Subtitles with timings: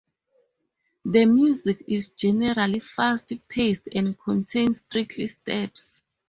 [1.05, 6.01] The music is generally fast paced and contains tricky steps.